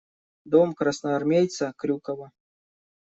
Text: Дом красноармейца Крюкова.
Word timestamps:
Дом 0.53 0.69
красноармейца 0.79 1.65
Крюкова. 1.83 2.27